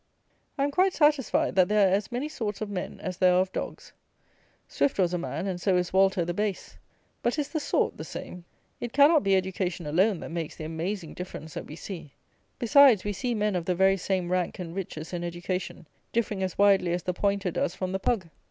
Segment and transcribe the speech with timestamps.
[0.57, 3.41] I am quite satisfied, that there are as many sorts of men as there are
[3.41, 3.93] of dogs.
[4.67, 6.79] Swift was a man, and so is Walter the base.
[7.21, 8.43] But is the sort the same?
[8.79, 12.15] It cannot be education alone that makes the amazing difference that we see.
[12.57, 16.57] Besides, we see men of the very same rank and riches and education, differing as
[16.57, 18.27] widely as the pointer does from the pug.